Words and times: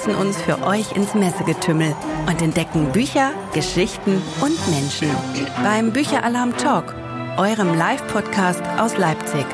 stürzen 0.00 0.14
uns 0.14 0.40
für 0.40 0.62
euch 0.62 0.92
ins 0.92 1.14
Messegetümmel 1.14 1.94
und 2.26 2.40
entdecken 2.40 2.90
Bücher, 2.92 3.32
Geschichten 3.52 4.22
und 4.40 4.70
Menschen. 4.70 5.10
Beim 5.62 5.92
Bücheralarm 5.92 6.56
Talk, 6.56 6.94
eurem 7.36 7.76
Live-Podcast 7.76 8.62
aus 8.78 8.96
Leipzig. 8.96 9.44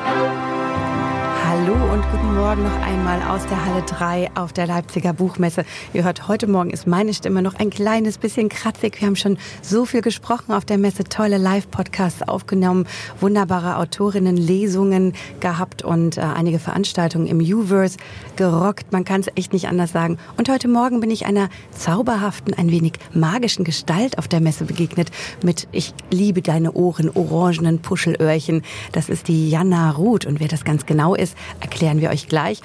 Hallo 1.59 1.73
und 1.91 2.03
guten 2.11 2.35
Morgen 2.35 2.61
noch 2.61 2.81
einmal 2.83 3.19
aus 3.23 3.43
der 3.47 3.65
Halle 3.65 3.81
3 3.81 4.29
auf 4.35 4.53
der 4.53 4.67
Leipziger 4.67 5.11
Buchmesse. 5.11 5.65
Ihr 5.91 6.03
hört, 6.03 6.27
heute 6.27 6.45
Morgen 6.45 6.69
ist 6.69 6.85
meine 6.85 7.15
Stimme 7.15 7.41
noch 7.41 7.55
ein 7.55 7.71
kleines 7.71 8.19
bisschen 8.19 8.47
kratzig. 8.47 9.01
Wir 9.01 9.07
haben 9.07 9.15
schon 9.15 9.39
so 9.63 9.85
viel 9.85 10.01
gesprochen 10.01 10.51
auf 10.53 10.65
der 10.65 10.77
Messe, 10.77 11.05
tolle 11.05 11.39
Live-Podcasts 11.39 12.21
aufgenommen, 12.21 12.85
wunderbare 13.19 13.77
Autorinnen, 13.77 14.37
Lesungen 14.37 15.13
gehabt 15.39 15.81
und 15.81 16.19
äh, 16.19 16.21
einige 16.21 16.59
Veranstaltungen 16.59 17.25
im 17.25 17.39
U-Verse 17.39 17.97
gerockt. 18.35 18.93
Man 18.93 19.03
kann 19.03 19.21
es 19.21 19.27
echt 19.33 19.51
nicht 19.51 19.67
anders 19.67 19.91
sagen. 19.91 20.19
Und 20.37 20.49
heute 20.49 20.67
Morgen 20.67 20.99
bin 20.99 21.09
ich 21.09 21.25
einer 21.25 21.49
zauberhaften, 21.71 22.53
ein 22.53 22.69
wenig 22.69 22.93
magischen 23.13 23.65
Gestalt 23.65 24.19
auf 24.19 24.27
der 24.27 24.41
Messe 24.41 24.65
begegnet 24.65 25.09
mit 25.41 25.67
Ich 25.71 25.95
liebe 26.11 26.43
deine 26.43 26.73
Ohren, 26.73 27.09
orangenen 27.09 27.79
Puschelöhrchen. 27.79 28.61
Das 28.91 29.09
ist 29.09 29.27
die 29.27 29.49
Jana 29.49 29.89
Ruth. 29.89 30.27
Und 30.27 30.39
wer 30.39 30.49
das 30.49 30.63
ganz 30.63 30.85
genau 30.85 31.15
ist, 31.15 31.35
erklären 31.59 32.01
wir 32.01 32.09
euch 32.09 32.27
gleich. 32.27 32.61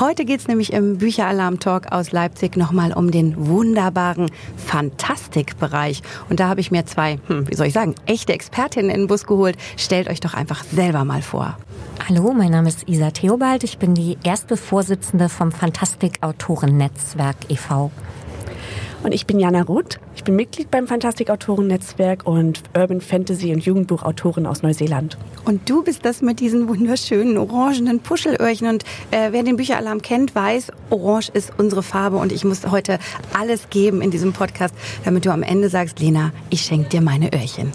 Heute 0.00 0.24
geht 0.24 0.40
es 0.40 0.48
nämlich 0.48 0.72
im 0.72 0.96
Bücheralarm-Talk 0.96 1.92
aus 1.92 2.12
Leipzig 2.12 2.56
nochmal 2.56 2.94
um 2.94 3.10
den 3.10 3.34
wunderbaren 3.46 4.30
Fantastikbereich. 4.56 6.02
Und 6.30 6.40
da 6.40 6.48
habe 6.48 6.60
ich 6.60 6.70
mir 6.70 6.86
zwei, 6.86 7.18
hm, 7.26 7.50
wie 7.50 7.54
soll 7.54 7.66
ich 7.66 7.74
sagen, 7.74 7.94
echte 8.06 8.32
Expertinnen 8.32 8.90
in 8.90 9.02
den 9.02 9.06
Bus 9.06 9.26
geholt. 9.26 9.58
Stellt 9.76 10.08
euch 10.08 10.20
doch 10.20 10.32
einfach 10.32 10.64
selber 10.64 11.04
mal 11.04 11.20
vor. 11.20 11.58
Hallo, 12.08 12.32
mein 12.32 12.52
Name 12.52 12.68
ist 12.68 12.88
Isa 12.88 13.10
Theobald. 13.10 13.64
Ich 13.64 13.76
bin 13.76 13.94
die 13.94 14.16
erste 14.24 14.56
Vorsitzende 14.56 15.28
vom 15.28 15.52
Fantastik-Autoren-Netzwerk 15.52 17.36
e.V. 17.50 17.90
Und 19.02 19.12
ich 19.12 19.26
bin 19.26 19.38
Jana 19.38 19.62
Ruth. 19.62 20.00
Ich 20.22 20.26
bin 20.26 20.36
Mitglied 20.36 20.70
beim 20.70 20.86
Fantastik-Autoren-Netzwerk 20.86 22.28
und 22.28 22.62
Urban 22.76 23.00
Fantasy- 23.00 23.52
und 23.52 23.64
Jugendbuchautorin 23.64 24.46
aus 24.46 24.62
Neuseeland. 24.62 25.18
Und 25.44 25.68
du 25.68 25.82
bist 25.82 26.04
das 26.04 26.22
mit 26.22 26.38
diesen 26.38 26.68
wunderschönen 26.68 27.36
orangenen 27.36 27.98
Puschelöhrchen. 27.98 28.68
Und 28.68 28.84
äh, 29.10 29.32
wer 29.32 29.42
den 29.42 29.56
Bücheralarm 29.56 30.00
kennt, 30.00 30.32
weiß, 30.36 30.70
orange 30.90 31.30
ist 31.30 31.50
unsere 31.58 31.82
Farbe. 31.82 32.18
Und 32.18 32.30
ich 32.30 32.44
muss 32.44 32.64
heute 32.70 33.00
alles 33.36 33.68
geben 33.68 34.00
in 34.00 34.12
diesem 34.12 34.32
Podcast, 34.32 34.76
damit 35.04 35.26
du 35.26 35.32
am 35.32 35.42
Ende 35.42 35.68
sagst, 35.68 35.98
Lena, 35.98 36.30
ich 36.50 36.60
schenke 36.60 36.90
dir 36.90 37.00
meine 37.00 37.34
Öhrchen. 37.34 37.72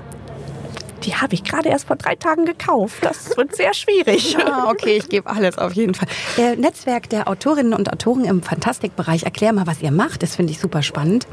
Die 1.03 1.15
habe 1.15 1.35
ich 1.35 1.43
gerade 1.43 1.67
erst 1.67 1.87
vor 1.87 1.97
drei 1.97 2.15
Tagen 2.15 2.45
gekauft. 2.45 2.97
Das 3.01 3.35
wird 3.35 3.57
sehr 3.57 3.73
schwierig. 3.73 4.37
ah, 4.45 4.69
okay, 4.71 4.95
ich 4.95 5.09
gebe 5.09 5.29
alles 5.29 5.57
auf 5.57 5.73
jeden 5.73 5.95
Fall. 5.95 6.07
Äh, 6.37 6.55
Netzwerk 6.55 7.09
der 7.09 7.27
Autorinnen 7.27 7.73
und 7.73 7.91
Autoren 7.91 8.23
im 8.23 8.41
Fantastikbereich. 8.41 9.23
Erklär 9.23 9.51
mal, 9.51 9.67
was 9.67 9.81
ihr 9.81 9.91
macht. 9.91 10.23
Das 10.23 10.37
finde 10.37 10.53
ich 10.53 10.59
super 10.59 10.81
spannend. 10.81 11.27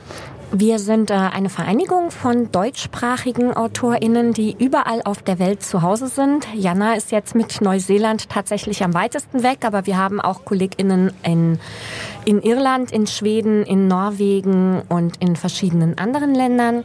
Wir 0.53 0.78
sind 0.78 1.11
äh, 1.11 1.14
eine 1.14 1.48
Vereinigung 1.48 2.11
von 2.11 2.53
deutschsprachigen 2.53 3.56
AutorInnen, 3.56 4.33
die 4.33 4.55
überall 4.59 5.03
auf 5.05 5.23
der 5.23 5.39
Welt 5.39 5.62
zu 5.62 5.83
Hause 5.83 6.09
sind. 6.09 6.47
Jana 6.55 6.95
ist 6.95 7.11
jetzt 7.11 7.34
mit 7.34 7.61
Neuseeland 7.61 8.28
tatsächlich 8.28 8.84
am 8.84 8.95
weitesten 8.95 9.42
weg, 9.42 9.65
aber 9.65 9.87
wir 9.87 9.97
haben 9.97 10.20
auch 10.20 10.44
KollegInnen 10.44 11.12
in, 11.25 11.59
in 12.25 12.41
Irland, 12.43 12.93
in 12.93 13.06
Schweden, 13.06 13.65
in 13.65 13.88
Norwegen 13.88 14.82
und 14.88 15.16
in 15.21 15.34
verschiedenen 15.37 15.99
anderen 15.99 16.34
Ländern. 16.34 16.84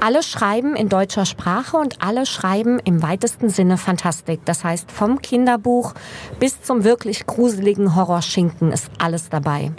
Alle 0.00 0.22
schreiben 0.22 0.76
in 0.76 0.90
deutscher 0.90 1.24
Sprache 1.24 1.78
und 1.78 2.02
alle 2.02 2.26
schreiben 2.26 2.78
im 2.84 3.02
weitesten 3.02 3.48
Sinne 3.48 3.78
Fantastik. 3.78 4.40
Das 4.44 4.62
heißt, 4.62 4.92
vom 4.92 5.22
Kinderbuch 5.22 5.94
bis 6.40 6.60
zum 6.60 6.84
wirklich 6.84 7.26
gruseligen 7.26 7.96
Horrorschinken 7.96 8.72
ist 8.72 8.90
alles 8.98 9.30
dabei. 9.30 9.70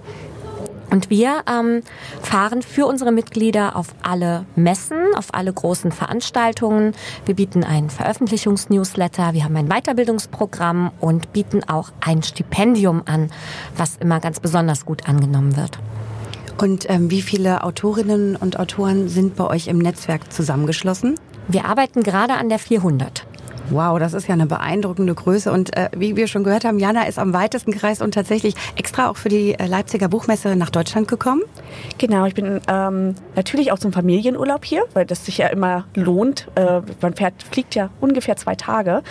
Und 0.90 1.10
wir 1.10 1.44
ähm, 1.50 1.82
fahren 2.22 2.62
für 2.62 2.86
unsere 2.86 3.12
Mitglieder 3.12 3.76
auf 3.76 3.88
alle 4.04 4.46
Messen, 4.56 5.16
auf 5.16 5.34
alle 5.34 5.52
großen 5.52 5.92
Veranstaltungen. 5.92 6.94
Wir 7.26 7.36
bieten 7.36 7.64
einen 7.64 7.90
Veröffentlichungsnewsletter, 7.90 9.34
wir 9.34 9.44
haben 9.44 9.56
ein 9.56 9.68
Weiterbildungsprogramm 9.68 10.92
und 11.00 11.34
bieten 11.34 11.64
auch 11.68 11.92
ein 12.02 12.24
Stipendium 12.24 13.04
an, 13.06 13.32
was 13.76 13.98
immer 13.98 14.20
ganz 14.20 14.40
besonders 14.40 14.86
gut 14.86 15.08
angenommen 15.08 15.58
wird. 15.58 15.80
Und 16.58 16.90
ähm, 16.90 17.12
wie 17.12 17.22
viele 17.22 17.64
Autorinnen 17.64 18.36
und 18.36 18.60
Autoren 18.60 19.10
sind 19.10 19.36
bei 19.36 19.46
euch 19.46 19.68
im 19.68 19.78
Netzwerk 19.78 20.32
zusammengeschlossen? 20.32 21.16
Wir 21.48 21.66
arbeiten 21.66 22.02
gerade 22.02 22.36
an 22.36 22.50
der 22.50 22.60
400. 22.60 23.28
Wow, 23.72 23.98
das 23.98 24.14
ist 24.14 24.28
ja 24.28 24.34
eine 24.34 24.46
beeindruckende 24.46 25.16
Größe. 25.16 25.52
Und 25.52 25.76
äh, 25.76 25.90
wie 25.96 26.16
wir 26.16 26.28
schon 26.28 26.44
gehört 26.44 26.66
haben, 26.66 26.78
Jana 26.78 27.08
ist 27.08 27.18
am 27.18 27.34
weitesten 27.34 27.72
gereist 27.72 28.02
und 28.02 28.14
tatsächlich 28.14 28.54
extra 28.76 29.10
auch 29.10 29.18
für 29.18 29.30
die 29.30 29.56
äh, 29.58 29.66
Leipziger 29.66 30.08
Buchmesse 30.08 30.56
nach 30.56 30.70
Deutschland 30.70 31.08
gekommen. 31.08 31.42
Genau, 31.98 32.26
ich 32.26 32.36
bin 32.36 32.62
ähm, 32.68 33.16
natürlich 33.36 33.72
auch 33.72 33.80
zum 33.80 33.92
Familienurlaub 33.92 34.64
hier, 34.64 34.84
weil 34.94 35.06
das 35.06 35.26
sich 35.26 35.40
ja 35.40 35.48
immer 35.48 35.86
lohnt. 35.96 36.48
Äh, 36.56 36.82
man 37.02 37.16
fährt, 37.16 37.42
fliegt 37.42 37.74
ja 37.74 37.90
ungefähr 38.02 38.36
zwei 38.38 38.56
Tage. 38.56 39.02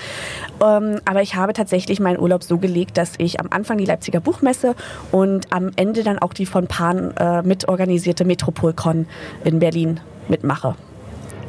Ähm, 0.63 1.01
aber 1.05 1.23
ich 1.23 1.35
habe 1.35 1.53
tatsächlich 1.53 1.99
meinen 1.99 2.21
Urlaub 2.21 2.45
so 2.45 2.59
gelegt, 2.59 2.97
dass 2.97 3.15
ich 3.19 3.41
am 3.41 3.49
Anfang 3.51 3.79
die 3.79 3.87
Leipziger 3.87 4.21
Buchmesse 4.21 4.77
und 5.11 5.53
am 5.53 5.73
Ende 5.75 6.05
dann 6.05 6.21
auch 6.21 6.33
die 6.33 6.47
von 6.47 6.69
Pan 6.69 7.11
äh, 7.17 7.43
mitorganisierte 7.43 8.25
Metropolcon 8.25 9.07
in 9.43 9.59
Berlin 9.59 10.01
mitmache. 10.29 10.77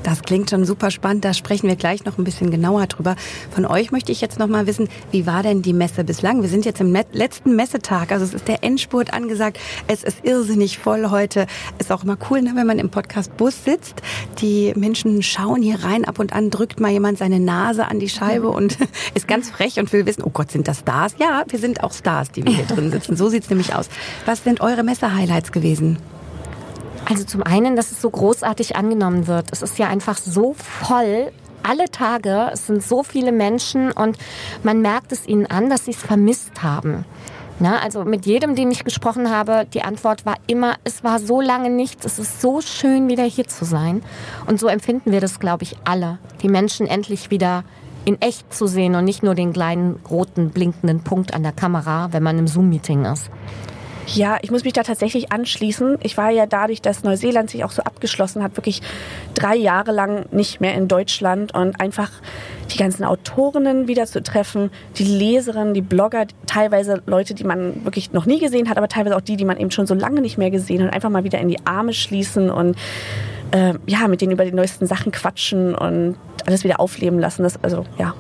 Das 0.06 0.22
klingt 0.22 0.52
schon 0.52 0.66
super 0.66 0.92
spannend. 0.92 1.26
Da 1.26 1.34
sprechen 1.34 1.68
wir 1.68 1.76
gleich 1.76 2.06
noch 2.06 2.20
ein 2.20 2.24
bisschen 2.24 2.52
genauer 2.52 2.86
drüber. 2.86 3.16
Von 3.50 3.66
euch 3.66 3.92
möchte 3.92 4.12
ich 4.12 4.22
jetzt 4.22 4.38
noch 4.38 4.46
mal 4.46 4.68
wissen, 4.68 4.88
wie 5.10 5.26
war 5.26 5.42
denn 5.42 5.64
die 5.64 5.74
Messe 5.74 6.04
bislang? 6.04 6.44
Wir 6.44 6.50
sind 6.50 6.64
jetzt 6.64 6.80
im 6.80 6.96
letzten 7.12 7.56
Messetag. 7.56 8.12
Also 8.12 8.24
es 8.24 8.36
ist 8.36 8.48
der 8.48 8.64
Endspurt 8.64 9.16
angesagt. 9.16 9.60
Es 9.88 10.04
ist 10.04 10.24
irrsinnig 10.24 10.78
voll 10.78 11.10
heute. 11.10 11.48
Ist 11.80 11.92
auch 11.92 12.04
immer 12.04 12.18
cool, 12.30 12.44
ne, 12.44 12.52
wenn 12.54 12.68
man 12.68 12.78
im 12.78 12.92
Podcast 12.92 13.36
Bus 13.36 13.66
sitzt. 13.66 14.04
Die 14.42 14.74
Menschen 14.76 15.24
schauen 15.24 15.64
hier 15.64 15.84
rein. 15.84 16.06
Ab 16.06 16.20
und 16.20 16.34
an 16.34 16.52
drückt 16.52 16.80
mal 16.80 16.92
jemand 16.92 17.18
seine 17.18 17.40
Nase 17.40 17.88
an 17.88 18.00
die 18.00 18.10
Scheibe 18.10 18.50
und 18.50 18.78
ist 19.16 19.28
ganz 19.28 19.50
frech 19.50 19.80
und 19.80 19.92
will 19.92 20.06
wissen, 20.06 20.22
oh 20.24 20.30
Gott, 20.30 20.52
sind 20.52 20.68
das 20.68 20.82
Stars? 20.82 21.16
Ja, 21.18 21.46
wir 21.48 21.58
sind 21.58 21.84
auch 21.84 21.94
Stars, 21.94 22.30
die 22.30 22.46
wir 22.46 22.54
hier 22.54 22.66
drin 22.66 22.92
sitzen. 22.92 23.16
So 23.18 23.30
sieht's 23.30 23.50
nämlich 23.50 23.74
aus. 23.74 23.90
Was 24.28 24.44
sind 24.44 24.62
eure 24.62 24.84
Messe-Highlights 24.84 25.52
gewesen? 25.52 25.98
Also 27.08 27.24
zum 27.24 27.44
einen, 27.44 27.76
dass 27.76 27.92
es 27.92 28.02
so 28.02 28.10
großartig 28.10 28.76
angenommen 28.76 29.28
wird. 29.28 29.48
Es 29.52 29.62
ist 29.62 29.78
ja 29.78 29.88
einfach 29.88 30.18
so 30.18 30.54
voll 30.54 31.32
alle 31.62 31.90
Tage. 31.90 32.50
Es 32.52 32.68
sind 32.68 32.84
so 32.84 33.04
viele 33.04 33.32
Menschen 33.32 33.92
und 33.92 34.18
man 34.64 34.82
merkt 34.82 35.12
es 35.12 35.28
ihnen 35.28 35.46
an, 35.46 35.70
dass 35.70 35.86
sie 35.86 35.92
es 35.92 36.02
vermisst 36.02 36.64
haben. 36.64 37.06
Na, 37.58 37.80
also 37.80 38.04
mit 38.04 38.26
jedem, 38.26 38.56
dem 38.56 38.70
ich 38.70 38.84
gesprochen 38.84 39.32
habe, 39.32 39.66
die 39.74 39.82
Antwort 39.82 40.26
war 40.26 40.36
immer, 40.46 40.76
es 40.84 41.06
war 41.06 41.20
so 41.20 41.40
lange 41.40 41.70
nichts, 41.70 42.06
es 42.06 42.20
ist 42.20 42.42
so 42.42 42.60
schön, 42.60 43.08
wieder 43.08 43.24
hier 43.24 43.48
zu 43.48 43.64
sein. 43.64 44.04
Und 44.46 44.60
so 44.60 44.68
empfinden 44.68 45.14
wir 45.14 45.22
das, 45.22 45.40
glaube 45.40 45.64
ich, 45.64 45.78
alle. 45.86 46.20
Die 46.42 46.50
Menschen 46.50 46.86
endlich 46.86 47.32
wieder 47.32 47.64
in 48.04 48.22
echt 48.22 48.54
zu 48.54 48.68
sehen 48.68 48.96
und 48.96 49.06
nicht 49.06 49.24
nur 49.24 49.36
den 49.36 49.54
kleinen 49.54 50.00
roten 50.10 50.50
blinkenden 50.50 51.00
Punkt 51.00 51.34
an 51.34 51.44
der 51.44 51.54
Kamera, 51.54 52.10
wenn 52.12 52.24
man 52.24 52.38
im 52.38 52.48
Zoom-Meeting 52.48 53.06
ist. 53.06 53.30
Ja, 54.08 54.38
ich 54.42 54.52
muss 54.52 54.64
mich 54.64 54.74
da 54.74 54.84
tatsächlich 54.84 55.32
anschließen. 55.32 55.98
Ich 56.04 56.16
war 56.16 56.30
ja 56.30 56.46
dadurch, 56.46 56.82
dass 56.82 57.04
Neuseeland 57.04 57.50
sich 57.50 57.64
auch 57.64 57.72
so 57.72 57.82
abgeschlossen 57.82 58.44
hat, 58.44 58.56
wirklich 58.56 58.82
drei 59.34 59.56
Jahre 59.56 59.92
lang 59.92 60.26
nicht 60.32 60.62
mehr 60.62 60.76
in 60.76 60.88
Deutschland 60.88 61.54
und 61.54 61.80
einfach 61.82 62.12
die 62.72 62.78
ganzen 62.78 63.04
Autorinnen 63.04 63.88
wieder 63.88 64.06
zu 64.06 64.22
treffen, 64.22 64.70
die 64.98 65.06
Leserinnen, 65.06 65.74
die 65.74 65.82
Blogger, 65.82 66.28
teilweise 66.46 67.02
Leute, 67.06 67.34
die 67.34 67.44
man 67.44 67.84
wirklich 67.84 68.14
noch 68.14 68.26
nie 68.26 68.40
gesehen 68.40 68.70
hat, 68.70 68.78
aber 68.78 68.88
teilweise 68.88 69.16
auch 69.16 69.22
die, 69.22 69.38
die 69.38 69.46
man 69.46 69.58
eben 69.58 69.72
schon 69.72 69.88
so 69.88 69.96
lange 69.96 70.22
nicht 70.22 70.38
mehr 70.38 70.52
gesehen 70.52 70.84
hat, 70.84 70.94
einfach 70.94 71.10
mal 71.10 71.24
wieder 71.24 71.40
in 71.40 71.50
die 71.50 71.66
Arme 71.66 71.94
schließen 71.94 72.50
und 72.52 72.78
äh, 73.52 73.74
ja, 73.88 74.08
mit 74.08 74.22
denen 74.22 74.34
über 74.34 74.46
die 74.46 74.52
neuesten 74.52 74.86
Sachen 74.88 75.12
quatschen 75.12 75.76
und 75.76 76.16
alles 76.46 76.64
wieder 76.64 76.80
aufleben 76.80 77.20
lassen. 77.20 77.44
Das, 77.44 77.62
also 77.64 77.86
ja, 77.98 78.14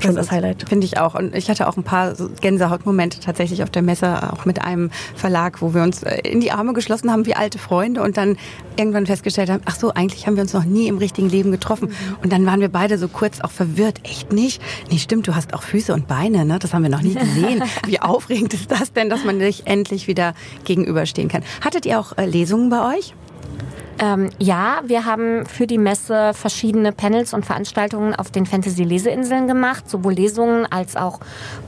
schon 0.00 0.14
das, 0.14 0.26
das 0.26 0.30
Highlight. 0.30 0.68
Finde 0.68 0.86
ich 0.86 0.98
auch. 0.98 1.14
Und 1.14 1.34
ich 1.34 1.48
hatte 1.50 1.68
auch 1.68 1.76
ein 1.76 1.82
paar 1.82 2.14
Gänsehautmomente 2.40 3.20
tatsächlich 3.20 3.62
auf 3.62 3.70
der 3.70 3.82
Messe, 3.82 4.32
auch 4.32 4.44
mit 4.44 4.62
einem 4.62 4.90
Verlag, 5.14 5.60
wo 5.60 5.74
wir 5.74 5.82
uns 5.82 6.02
äh, 6.02 6.18
in 6.20 6.40
die 6.40 6.52
Arme 6.52 6.72
geschlossen 6.72 7.10
haben 7.10 7.26
wie 7.26 7.34
alte 7.34 7.58
Freunde 7.58 8.02
und 8.02 8.16
dann 8.16 8.36
irgendwann 8.76 9.06
festgestellt 9.06 9.50
haben, 9.50 9.62
ach 9.64 9.74
so, 9.74 9.92
eigentlich 9.92 10.26
haben 10.26 10.36
wir 10.36 10.42
uns 10.42 10.52
noch 10.52 10.64
nie 10.64 10.88
im 10.88 10.98
richtigen 10.98 11.28
Leben 11.28 11.50
getroffen. 11.50 11.88
Mhm. 11.88 12.16
Und 12.22 12.32
dann 12.32 12.46
waren 12.46 12.60
wir 12.60 12.68
beide 12.68 12.98
so 12.98 13.08
kurz 13.08 13.40
auch 13.40 13.50
verwirrt. 13.50 14.00
Echt 14.04 14.32
nicht? 14.32 14.62
Nee, 14.90 14.98
stimmt, 14.98 15.26
du 15.26 15.34
hast 15.34 15.54
auch 15.54 15.62
Füße 15.62 15.92
und 15.92 16.06
Beine, 16.06 16.44
ne? 16.44 16.58
Das 16.58 16.74
haben 16.74 16.82
wir 16.82 16.90
noch 16.90 17.02
nie 17.02 17.14
gesehen. 17.14 17.62
wie 17.86 18.00
aufregend 18.00 18.54
ist 18.54 18.70
das 18.70 18.92
denn, 18.92 19.10
dass 19.10 19.24
man 19.24 19.40
sich 19.40 19.66
endlich 19.66 20.06
wieder 20.06 20.34
gegenüberstehen 20.64 21.28
kann? 21.28 21.42
Hattet 21.60 21.86
ihr 21.86 21.98
auch 21.98 22.16
äh, 22.16 22.26
Lesungen 22.26 22.70
bei 22.70 22.96
euch? 22.96 23.14
Ähm, 24.00 24.30
ja, 24.38 24.80
wir 24.84 25.04
haben 25.04 25.44
für 25.46 25.66
die 25.66 25.78
Messe 25.78 26.32
verschiedene 26.32 26.92
Panels 26.92 27.34
und 27.34 27.44
Veranstaltungen 27.44 28.14
auf 28.14 28.30
den 28.30 28.46
Fantasy-Leseinseln 28.46 29.48
gemacht, 29.48 29.90
sowohl 29.90 30.12
Lesungen 30.12 30.66
als 30.70 30.94
auch 30.94 31.18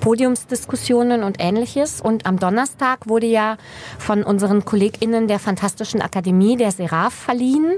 Podiumsdiskussionen 0.01 1.25
und 1.25 1.39
ähnliches. 1.41 2.01
Und 2.01 2.27
am 2.27 2.39
Donnerstag 2.39 3.09
wurde 3.09 3.27
ja 3.27 3.57
von 3.99 4.23
unseren 4.23 4.65
KollegInnen 4.65 5.27
der 5.27 5.41
Fantastischen 5.41 6.03
Akademie 6.03 6.57
der 6.57 6.71
Seraph 6.71 7.15
verliehen. 7.15 7.75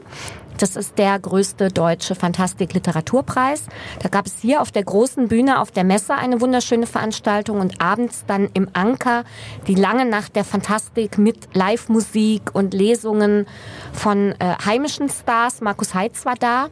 Das 0.58 0.76
ist 0.76 0.98
der 0.98 1.18
größte 1.18 1.68
deutsche 1.68 2.14
Fantastik-Literaturpreis. 2.14 3.64
Da 4.00 4.08
gab 4.08 4.26
es 4.26 4.40
hier 4.40 4.60
auf 4.60 4.70
der 4.70 4.84
großen 4.84 5.28
Bühne 5.28 5.60
auf 5.60 5.70
der 5.70 5.84
Messe 5.84 6.14
eine 6.14 6.40
wunderschöne 6.40 6.86
Veranstaltung 6.86 7.60
und 7.60 7.80
abends 7.80 8.24
dann 8.26 8.48
im 8.54 8.68
Anker 8.72 9.24
die 9.66 9.74
lange 9.74 10.04
Nacht 10.04 10.36
der 10.36 10.44
Fantastik 10.44 11.18
mit 11.18 11.54
Live-Musik 11.54 12.54
und 12.54 12.74
Lesungen 12.74 13.46
von 13.92 14.32
äh, 14.32 14.54
heimischen 14.64 15.08
Stars. 15.08 15.60
Markus 15.60 15.94
Heitz 15.94 16.24
war 16.24 16.36
da. 16.38 16.68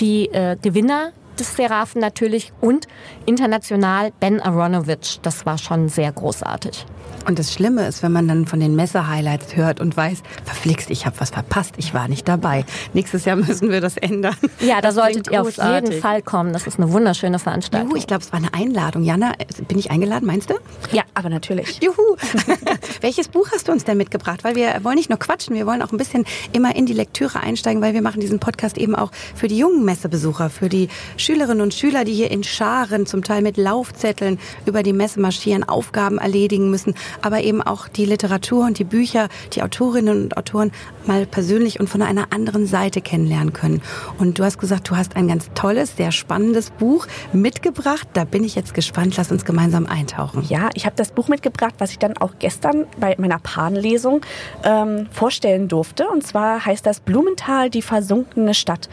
Die 0.00 0.26
äh, 0.32 0.56
Gewinner 0.60 1.12
des 1.40 1.56
Seraphen 1.56 2.00
natürlich 2.00 2.52
und 2.60 2.86
international 3.26 4.12
Ben 4.20 4.40
Aronovich. 4.40 5.20
Das 5.22 5.46
war 5.46 5.58
schon 5.58 5.88
sehr 5.88 6.12
großartig. 6.12 6.86
Und 7.26 7.38
das 7.38 7.52
Schlimme 7.52 7.86
ist, 7.86 8.02
wenn 8.02 8.12
man 8.12 8.26
dann 8.28 8.46
von 8.46 8.60
den 8.60 8.74
Messe-Highlights 8.74 9.54
hört 9.54 9.80
und 9.80 9.96
weiß, 9.96 10.22
verflixt, 10.44 10.90
ich 10.90 11.04
habe 11.04 11.20
was 11.20 11.30
verpasst, 11.30 11.74
ich 11.76 11.92
war 11.92 12.08
nicht 12.08 12.26
dabei. 12.26 12.64
Nächstes 12.94 13.24
Jahr 13.24 13.36
müssen 13.48 13.70
wir 13.70 13.80
das 13.80 13.96
ändern. 13.96 14.34
Ja, 14.60 14.80
da 14.80 14.92
solltet 14.92 15.30
ihr 15.30 15.42
auf 15.42 15.56
jeden 15.56 16.00
Fall 16.00 16.22
kommen. 16.22 16.52
Das 16.52 16.66
ist 16.66 16.78
eine 16.78 16.90
wunderschöne 16.92 17.38
Veranstaltung. 17.38 17.90
Juhu, 17.90 17.98
ich 17.98 18.06
glaube, 18.06 18.22
es 18.22 18.32
war 18.32 18.38
eine 18.38 18.54
Einladung. 18.54 19.04
Jana, 19.04 19.32
bin 19.68 19.78
ich 19.78 19.90
eingeladen, 19.90 20.26
meinst 20.26 20.50
du? 20.50 20.54
Ja, 20.92 21.02
aber 21.14 21.28
natürlich. 21.28 21.80
Juhu. 21.82 22.16
Welches 23.00 23.28
Buch 23.28 23.48
hast 23.52 23.68
du 23.68 23.72
uns 23.72 23.84
denn 23.84 23.98
mitgebracht? 23.98 24.42
Weil 24.42 24.56
wir 24.56 24.82
wollen 24.82 24.96
nicht 24.96 25.10
nur 25.10 25.18
quatschen, 25.18 25.54
wir 25.54 25.66
wollen 25.66 25.82
auch 25.82 25.92
ein 25.92 25.98
bisschen 25.98 26.24
immer 26.52 26.74
in 26.74 26.86
die 26.86 26.94
Lektüre 26.94 27.40
einsteigen, 27.40 27.82
weil 27.82 27.92
wir 27.92 28.02
machen 28.02 28.20
diesen 28.20 28.38
Podcast 28.38 28.78
eben 28.78 28.94
auch 28.94 29.10
für 29.34 29.48
die 29.48 29.58
jungen 29.58 29.84
Messebesucher, 29.84 30.48
für 30.48 30.68
die 30.68 30.88
Schülerinnen 31.30 31.60
und 31.60 31.74
Schüler, 31.74 32.04
die 32.04 32.12
hier 32.12 32.30
in 32.32 32.42
Scharen, 32.42 33.06
zum 33.06 33.22
Teil 33.22 33.40
mit 33.40 33.56
Laufzetteln 33.56 34.40
über 34.66 34.82
die 34.82 34.92
Messe 34.92 35.20
marschieren, 35.20 35.62
Aufgaben 35.62 36.18
erledigen 36.18 36.70
müssen 36.70 36.94
aber 37.22 37.40
eben 37.40 37.62
auch 37.62 37.88
die 37.88 38.04
Literatur 38.04 38.64
und 38.64 38.78
die 38.78 38.84
Bücher, 38.84 39.28
die 39.52 39.62
Autorinnen 39.62 40.24
und 40.24 40.36
Autoren 40.36 40.72
mal 41.06 41.26
persönlich 41.26 41.80
und 41.80 41.88
von 41.88 42.02
einer 42.02 42.32
anderen 42.32 42.66
Seite 42.66 43.00
kennenlernen 43.00 43.52
können. 43.52 43.82
Und 44.18 44.38
du 44.38 44.44
hast 44.44 44.58
gesagt, 44.58 44.90
du 44.90 44.96
hast 44.96 45.16
ein 45.16 45.28
ganz 45.28 45.50
tolles, 45.54 45.96
sehr 45.96 46.12
spannendes 46.12 46.70
Buch 46.70 47.06
mitgebracht. 47.32 48.08
Da 48.12 48.24
bin 48.24 48.44
ich 48.44 48.54
jetzt 48.54 48.74
gespannt. 48.74 49.16
Lass 49.16 49.30
uns 49.30 49.44
gemeinsam 49.44 49.86
eintauchen. 49.86 50.44
Ja, 50.48 50.70
ich 50.74 50.86
habe 50.86 50.96
das 50.96 51.12
Buch 51.12 51.28
mitgebracht, 51.28 51.74
was 51.78 51.90
ich 51.90 51.98
dann 51.98 52.16
auch 52.16 52.32
gestern 52.38 52.86
bei 52.98 53.14
meiner 53.18 53.38
Panlesung 53.38 54.22
ähm, 54.64 55.06
vorstellen 55.10 55.68
durfte. 55.68 56.08
Und 56.08 56.26
zwar 56.26 56.64
heißt 56.64 56.84
das 56.84 57.00
Blumenthal, 57.00 57.70
die 57.70 57.82
versunkene 57.82 58.54
Stadt. 58.54 58.88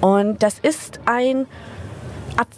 Und 0.00 0.42
das 0.42 0.58
ist 0.58 1.00
ein 1.06 1.46
ab 2.36 2.48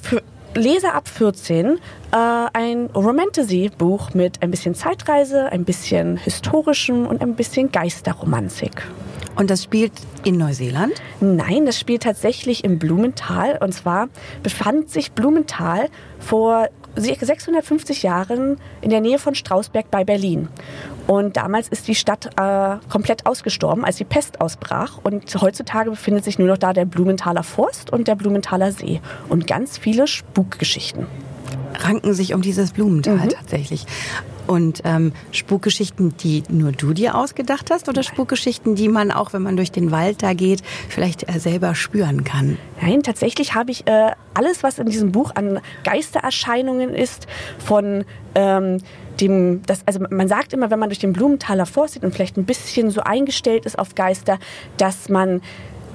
Leser 0.54 0.94
ab 0.94 1.08
14 1.08 1.66
äh, 2.10 2.16
ein 2.52 2.86
Romantasy-Buch 2.86 4.14
mit 4.14 4.42
ein 4.42 4.50
bisschen 4.50 4.74
Zeitreise, 4.74 5.52
ein 5.52 5.64
bisschen 5.64 6.16
historischem 6.16 7.06
und 7.06 7.22
ein 7.22 7.36
bisschen 7.36 7.70
Geisterromantik. 7.70 8.82
Und 9.36 9.50
das 9.50 9.62
spielt 9.62 9.92
in 10.24 10.36
Neuseeland? 10.36 10.94
Nein, 11.20 11.64
das 11.64 11.78
spielt 11.78 12.02
tatsächlich 12.02 12.64
im 12.64 12.80
Blumenthal. 12.80 13.58
Und 13.60 13.72
zwar 13.72 14.08
befand 14.42 14.90
sich 14.90 15.12
Blumenthal 15.12 15.88
vor 16.18 16.68
650 16.96 18.02
Jahren 18.02 18.56
in 18.80 18.90
der 18.90 19.00
Nähe 19.00 19.20
von 19.20 19.36
Strausberg 19.36 19.92
bei 19.92 20.02
Berlin. 20.02 20.48
Und 21.08 21.38
damals 21.38 21.68
ist 21.68 21.88
die 21.88 21.94
Stadt 21.94 22.26
äh, 22.36 22.76
komplett 22.90 23.24
ausgestorben, 23.24 23.82
als 23.82 23.96
die 23.96 24.04
Pest 24.04 24.42
ausbrach. 24.42 24.98
Und 25.02 25.34
heutzutage 25.40 25.88
befindet 25.88 26.22
sich 26.22 26.38
nur 26.38 26.48
noch 26.48 26.58
da 26.58 26.74
der 26.74 26.84
Blumenthaler 26.84 27.42
Forst 27.42 27.90
und 27.90 28.06
der 28.08 28.14
Blumenthaler 28.14 28.72
See. 28.72 29.00
Und 29.30 29.46
ganz 29.46 29.78
viele 29.78 30.06
Spukgeschichten. 30.06 31.06
Ranken 31.80 32.12
sich 32.12 32.34
um 32.34 32.42
dieses 32.42 32.72
Blumenthal 32.72 33.16
mhm. 33.16 33.30
tatsächlich. 33.30 33.86
Und 34.48 34.80
ähm, 34.84 35.12
Spukgeschichten, 35.30 36.16
die 36.16 36.42
nur 36.48 36.72
du 36.72 36.94
dir 36.94 37.14
ausgedacht 37.16 37.70
hast 37.70 37.88
oder 37.88 38.02
Spukgeschichten, 38.02 38.74
die 38.74 38.88
man 38.88 39.12
auch, 39.12 39.34
wenn 39.34 39.42
man 39.42 39.56
durch 39.56 39.70
den 39.70 39.90
Wald 39.90 40.22
da 40.22 40.32
geht, 40.32 40.62
vielleicht 40.88 41.28
äh, 41.28 41.38
selber 41.38 41.74
spüren 41.74 42.24
kann? 42.24 42.56
Nein, 42.80 43.02
tatsächlich 43.02 43.54
habe 43.54 43.70
ich 43.70 43.86
äh, 43.86 44.12
alles, 44.32 44.62
was 44.62 44.78
in 44.78 44.86
diesem 44.86 45.12
Buch 45.12 45.32
an 45.34 45.60
Geistererscheinungen 45.84 46.94
ist, 46.94 47.26
von 47.58 48.06
ähm, 48.34 48.78
dem, 49.20 49.60
das, 49.66 49.82
also 49.86 50.00
man 50.08 50.28
sagt 50.28 50.54
immer, 50.54 50.70
wenn 50.70 50.78
man 50.78 50.88
durch 50.88 50.98
den 50.98 51.12
Blumenthaler 51.12 51.66
Forst 51.66 51.94
sieht 51.94 52.04
und 52.04 52.14
vielleicht 52.14 52.38
ein 52.38 52.44
bisschen 52.44 52.90
so 52.90 53.02
eingestellt 53.02 53.66
ist 53.66 53.78
auf 53.78 53.94
Geister, 53.94 54.38
dass 54.78 55.10
man 55.10 55.42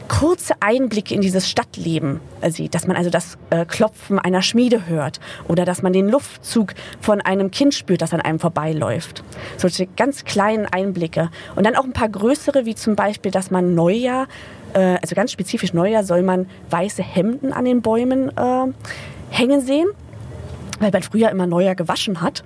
kurze 0.08 0.54
Einblicke 0.60 1.14
in 1.14 1.22
dieses 1.22 1.50
Stadtleben 1.50 2.20
sieht, 2.48 2.76
dass 2.76 2.88
man 2.88 2.96
also 2.96 3.10
das 3.10 3.38
äh, 3.50 3.66
Klopfen 3.66 4.20
einer 4.20 4.42
Schmiede 4.42 4.88
hört 4.88 5.20
oder 5.48 5.66
dass 5.66 5.82
man 5.82 5.94
den 5.94 6.10
Luftzug 6.10 6.74
von 7.02 7.22
einem 7.22 7.52
Kind 7.52 7.74
spürt, 7.74 8.02
das 8.02 8.14
an 8.14 8.22
einem 8.22 8.40
vorbeiläuft. 8.40 9.24
Solche 9.58 9.88
ganz 9.88 10.26
kleinen 10.26 10.66
Einblicke. 10.66 11.30
Und 11.56 11.66
dann 11.66 11.76
auch 11.76 11.84
ein 11.84 11.94
paar 11.94 12.10
größere, 12.10 12.66
wie 12.66 12.76
zum 12.76 12.96
Beispiel, 12.96 13.32
dass 13.32 13.52
man 13.52 13.76
Neujahr, 13.76 14.28
äh, 14.74 14.98
also 15.02 15.16
ganz 15.16 15.32
spezifisch 15.32 15.74
Neujahr, 15.74 16.04
soll 16.04 16.24
man 16.24 16.48
weiße 16.70 17.04
Hemden 17.04 17.54
an 17.54 17.66
den 17.66 17.82
Bäumen 17.82 18.30
äh, 18.38 18.66
hängen 19.30 19.62
sehen 19.62 19.88
weil 20.80 20.92
man 20.92 21.04
früher 21.04 21.30
immer 21.30 21.48
Neujahr 21.48 21.76
gewaschen 21.76 22.22
hat. 22.22 22.44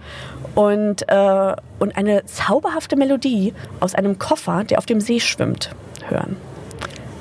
Und, 0.54 1.08
äh, 1.10 1.56
und 1.80 1.98
eine 1.98 2.26
zauberhafte 2.26 2.96
Melodie 2.96 3.54
aus 3.80 3.96
einem 3.96 4.20
Koffer, 4.20 4.64
der 4.64 4.78
auf 4.78 4.86
dem 4.86 5.02
See 5.02 5.20
schwimmt, 5.20 5.72
hören. 6.08 6.36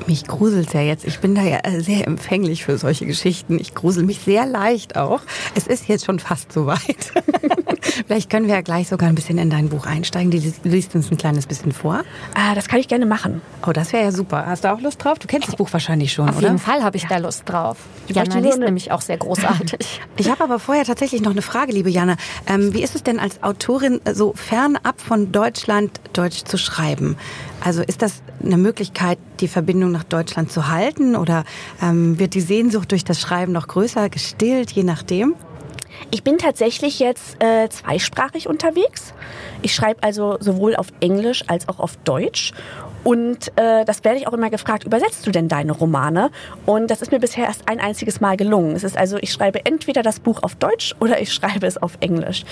Mich 0.07 0.25
gruselt 0.27 0.73
ja 0.73 0.83
jetzt. 0.83 1.05
Ich 1.05 1.19
bin 1.19 1.35
da 1.35 1.43
ja 1.43 1.59
äh, 1.65 1.81
sehr 1.81 2.07
empfänglich 2.07 2.65
für 2.65 2.79
solche 2.79 3.07
Geschichten. 3.07 3.59
Ich 3.59 3.75
grusel 3.75 4.05
mich 4.05 4.21
sehr 4.21 4.47
leicht 4.47 4.97
auch. 4.97 5.21
Es 5.55 5.67
ist 5.67 5.89
jetzt 5.89 6.05
schon 6.05 6.19
fast 6.21 6.53
soweit. 6.53 7.13
Vielleicht 8.07 8.31
können 8.31 8.47
wir 8.47 8.55
ja 8.55 8.61
gleich 8.61 8.89
sogar 8.89 9.09
ein 9.09 9.15
bisschen 9.15 9.39
in 9.39 9.51
dein 9.51 9.69
Buch 9.69 9.87
einsteigen. 9.87 10.31
Du 10.31 10.69
liest 10.69 10.95
uns 10.95 11.11
ein 11.11 11.17
kleines 11.17 11.47
bisschen 11.47 11.73
vor. 11.73 12.03
Ah, 12.35 12.55
das 12.55 12.69
kann 12.69 12.81
ich 12.81 12.89
gerne 12.89 13.07
machen. 13.07 13.41
Oh, 13.67 13.73
das 13.73 13.93
wäre 13.93 14.05
ja 14.05 14.13
super. 14.13 14.47
Hast 14.47 14.65
du 14.65 14.73
auch 14.73 14.81
Lust 14.81 15.03
drauf? 15.05 15.19
Du 15.19 15.27
kennst 15.27 15.49
das 15.49 15.57
Buch 15.57 15.73
wahrscheinlich 15.73 16.13
schon, 16.13 16.29
Auf 16.29 16.39
oder? 16.39 16.47
Auf 16.47 16.53
jeden 16.53 16.59
Fall 16.59 16.83
habe 16.83 16.97
ich 16.97 17.07
da 17.07 17.19
Lust 17.19 17.49
drauf. 17.49 17.79
Jana 18.09 18.39
liest 18.39 18.59
nämlich 18.59 18.93
auch 18.93 19.01
sehr 19.01 19.17
großartig. 19.17 20.01
Ich 20.19 20.31
habe 20.31 20.45
aber 20.45 20.59
vorher 20.59 20.85
tatsächlich 20.85 21.21
noch 21.21 21.33
eine 21.33 21.43
Frage, 21.43 21.73
liebe 21.73 21.91
Jana. 21.91 22.17
Ähm, 22.47 22.73
wie 22.73 22.83
ist 22.83 22.95
es 22.95 23.03
denn 23.03 23.19
als 23.19 23.43
Autorin 23.43 24.01
so 24.13 24.33
fernab 24.35 25.01
von 25.01 25.31
Deutschland 25.31 26.01
Deutsch 26.15 26.45
zu 26.45 26.57
schreiben? 26.57 27.17
Also 27.61 27.83
ist 27.83 28.03
das 28.03 28.23
eine 28.43 28.57
Möglichkeit, 28.57 29.19
die 29.41 29.49
Verbindung 29.49 29.93
nach 29.93 30.05
Deutschland 30.05 30.51
zu 30.51 30.69
halten 30.69 31.17
oder 31.17 31.45
ähm, 31.83 32.19
wird 32.19 32.35
die 32.35 32.41
Sehnsucht 32.41 32.93
durch 32.93 33.05
das 33.05 33.21
Schreiben 33.21 33.53
noch 33.53 33.69
größer 33.69 34.09
gestillt, 34.09 34.73
je 34.73 34.85
nachdem? 34.85 35.35
Ich 36.11 36.23
bin 36.23 36.39
tatsächlich 36.39 36.99
jetzt 36.99 37.43
äh, 37.43 37.69
zweisprachig 37.69 38.49
unterwegs. 38.49 39.15
Ich 39.63 39.75
schreibe 39.75 40.03
also 40.03 40.37
sowohl 40.41 40.77
auf 40.77 40.89
Englisch 41.01 41.45
als 41.49 41.69
auch 41.69 41.81
auf 41.81 41.97
Deutsch 41.99 42.53
und 43.07 43.53
äh, 43.55 43.85
das 43.85 44.03
werde 44.03 44.19
ich 44.19 44.27
auch 44.27 44.33
immer 44.33 44.51
gefragt, 44.51 44.83
übersetzt 44.83 45.25
du 45.29 45.31
denn 45.31 45.47
deine 45.47 45.71
Romane? 45.71 46.31
Und 46.65 46.91
das 46.91 47.03
ist 47.03 47.13
mir 47.13 47.21
bisher 47.21 47.45
erst 47.45 47.69
ein 47.69 47.79
einziges 47.79 48.21
Mal 48.21 48.37
gelungen. 48.37 48.75
Es 48.75 48.83
ist 48.83 48.99
also, 48.99 49.17
ich 49.21 49.31
schreibe 49.31 49.65
entweder 49.65 50.03
das 50.03 50.19
Buch 50.19 50.43
auf 50.43 50.57
Deutsch 50.57 50.93
oder 50.99 51.21
ich 51.21 51.33
schreibe 51.33 51.69
es 51.69 51.81
auf 51.81 51.99
Englisch. 52.01 52.45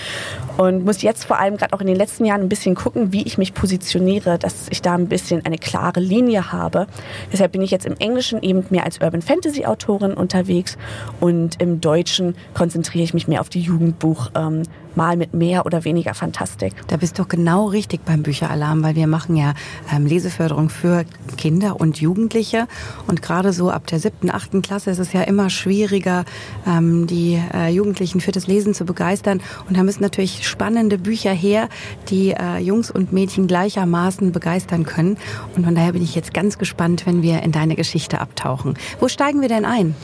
Und 0.55 0.85
muss 0.85 1.01
jetzt 1.01 1.25
vor 1.25 1.39
allem 1.39 1.57
gerade 1.57 1.73
auch 1.73 1.81
in 1.81 1.87
den 1.87 1.97
letzten 1.97 2.23
Jahren 2.23 2.39
ein 2.39 2.47
bisschen 2.47 2.73
gucken, 2.73 3.11
wie 3.11 3.23
ich 3.23 3.37
mich 3.37 3.53
positioniere, 3.53 4.39
dass 4.39 4.67
ich 4.69 4.81
da 4.81 4.93
ein 4.93 5.09
bisschen 5.09 5.45
eine 5.45 5.57
klare 5.57 5.99
Linie 5.99 6.53
habe. 6.53 6.87
Deshalb 7.33 7.51
bin 7.51 7.61
ich 7.61 7.71
jetzt 7.71 7.85
im 7.85 7.97
Englischen 7.97 8.41
eben 8.41 8.65
mehr 8.69 8.85
als 8.85 9.01
Urban 9.01 9.21
Fantasy 9.21 9.65
Autorin 9.65 10.13
unterwegs 10.13 10.77
und 11.19 11.61
im 11.61 11.81
Deutschen 11.81 12.33
konzentriere 12.53 13.03
ich 13.03 13.13
mich 13.13 13.27
mehr 13.27 13.41
auf 13.41 13.49
die 13.49 13.59
Jugendbuch. 13.59 14.31
Ähm, 14.35 14.63
mal 14.95 15.17
mit 15.17 15.33
mehr 15.33 15.65
oder 15.65 15.83
weniger 15.83 16.13
Fantastik. 16.13 16.73
Da 16.87 16.97
bist 16.97 17.19
du 17.19 17.25
genau 17.25 17.65
richtig 17.67 18.05
beim 18.05 18.23
Bücheralarm, 18.23 18.83
weil 18.83 18.95
wir 18.95 19.07
machen 19.07 19.35
ja 19.35 19.53
ähm, 19.93 20.05
Leseförderung 20.05 20.69
für 20.69 21.05
Kinder 21.37 21.79
und 21.79 21.99
Jugendliche 21.99 22.67
und 23.07 23.21
gerade 23.21 23.53
so 23.53 23.69
ab 23.69 23.87
der 23.87 23.99
siebten, 23.99 24.29
achten 24.29 24.61
Klasse 24.61 24.91
ist 24.91 24.99
es 24.99 25.13
ja 25.13 25.21
immer 25.21 25.49
schwieriger, 25.49 26.25
ähm, 26.67 27.07
die 27.07 27.41
äh, 27.53 27.69
Jugendlichen 27.69 28.21
für 28.21 28.31
das 28.31 28.47
Lesen 28.47 28.73
zu 28.73 28.85
begeistern 28.85 29.41
und 29.67 29.77
da 29.77 29.83
müssen 29.83 30.01
natürlich 30.01 30.47
spannende 30.47 30.97
Bücher 30.97 31.31
her, 31.31 31.69
die 32.09 32.31
äh, 32.31 32.59
Jungs 32.59 32.91
und 32.91 33.13
Mädchen 33.13 33.47
gleichermaßen 33.47 34.31
begeistern 34.31 34.85
können 34.85 35.17
und 35.55 35.65
von 35.65 35.75
daher 35.75 35.93
bin 35.93 36.03
ich 36.03 36.15
jetzt 36.15 36.33
ganz 36.33 36.57
gespannt, 36.57 37.05
wenn 37.05 37.21
wir 37.21 37.43
in 37.43 37.51
deine 37.51 37.75
Geschichte 37.75 38.19
abtauchen. 38.19 38.75
Wo 38.99 39.07
steigen 39.07 39.41
wir 39.41 39.49
denn 39.49 39.65
ein? 39.65 39.95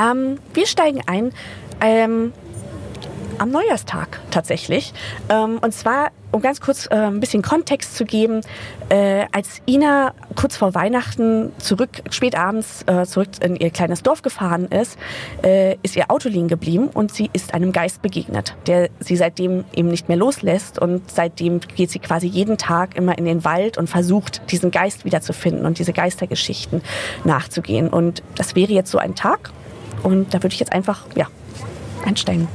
Ähm, 0.00 0.38
wir 0.54 0.66
steigen 0.66 1.00
ein 1.06 1.32
ähm, 1.80 2.32
am 3.42 3.50
Neujahrstag 3.50 4.20
tatsächlich. 4.30 4.94
Ähm, 5.28 5.58
und 5.60 5.74
zwar, 5.74 6.12
um 6.30 6.40
ganz 6.40 6.60
kurz 6.60 6.86
äh, 6.86 6.94
ein 6.94 7.18
bisschen 7.18 7.42
Kontext 7.42 7.96
zu 7.96 8.04
geben, 8.04 8.40
äh, 8.88 9.26
als 9.32 9.60
Ina 9.66 10.14
kurz 10.36 10.56
vor 10.56 10.76
Weihnachten 10.76 11.50
zurück, 11.58 12.02
spät 12.10 12.38
abends 12.38 12.84
äh, 12.86 13.04
zurück 13.04 13.28
in 13.40 13.56
ihr 13.56 13.70
kleines 13.70 14.04
Dorf 14.04 14.22
gefahren 14.22 14.66
ist, 14.66 14.96
äh, 15.42 15.76
ist 15.82 15.96
ihr 15.96 16.08
Auto 16.08 16.28
liegen 16.28 16.46
geblieben 16.46 16.88
und 16.94 17.12
sie 17.12 17.30
ist 17.32 17.52
einem 17.52 17.72
Geist 17.72 18.00
begegnet, 18.00 18.54
der 18.68 18.90
sie 19.00 19.16
seitdem 19.16 19.64
eben 19.74 19.88
nicht 19.88 20.08
mehr 20.08 20.18
loslässt 20.18 20.78
und 20.78 21.10
seitdem 21.10 21.58
geht 21.58 21.90
sie 21.90 21.98
quasi 21.98 22.28
jeden 22.28 22.58
Tag 22.58 22.94
immer 22.96 23.18
in 23.18 23.24
den 23.24 23.44
Wald 23.44 23.76
und 23.76 23.90
versucht, 23.90 24.52
diesen 24.52 24.70
Geist 24.70 25.04
wiederzufinden 25.04 25.66
und 25.66 25.80
diese 25.80 25.92
Geistergeschichten 25.92 26.80
nachzugehen. 27.24 27.88
Und 27.88 28.22
das 28.36 28.54
wäre 28.54 28.72
jetzt 28.72 28.92
so 28.92 28.98
ein 28.98 29.16
Tag 29.16 29.50
und 30.04 30.32
da 30.32 30.44
würde 30.44 30.54
ich 30.54 30.60
jetzt 30.60 30.72
einfach, 30.72 31.06
ja, 31.16 31.26
einsteigen. 32.06 32.46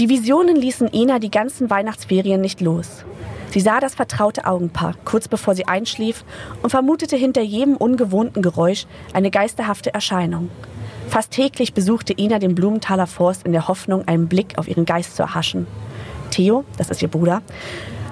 Die 0.00 0.08
Visionen 0.08 0.56
ließen 0.56 0.92
Ena 0.92 1.20
die 1.20 1.30
ganzen 1.30 1.70
Weihnachtsferien 1.70 2.40
nicht 2.40 2.60
los. 2.60 3.04
Sie 3.50 3.60
sah 3.60 3.78
das 3.78 3.94
vertraute 3.94 4.44
Augenpaar 4.44 4.96
kurz 5.04 5.28
bevor 5.28 5.54
sie 5.54 5.68
einschlief 5.68 6.24
und 6.64 6.70
vermutete 6.70 7.14
hinter 7.14 7.42
jedem 7.42 7.76
ungewohnten 7.76 8.42
Geräusch 8.42 8.86
eine 9.12 9.30
geisterhafte 9.30 9.94
Erscheinung. 9.94 10.50
Fast 11.08 11.30
täglich 11.30 11.74
besuchte 11.74 12.12
Ina 12.12 12.40
den 12.40 12.56
Blumenthaler 12.56 13.06
Forst 13.06 13.46
in 13.46 13.52
der 13.52 13.68
Hoffnung, 13.68 14.08
einen 14.08 14.26
Blick 14.26 14.58
auf 14.58 14.66
ihren 14.66 14.84
Geist 14.84 15.14
zu 15.14 15.22
erhaschen. 15.22 15.68
Theo, 16.32 16.64
das 16.76 16.90
ist 16.90 17.00
ihr 17.00 17.08
Bruder, 17.08 17.42